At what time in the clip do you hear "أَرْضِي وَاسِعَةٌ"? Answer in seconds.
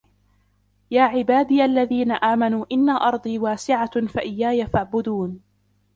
2.89-4.01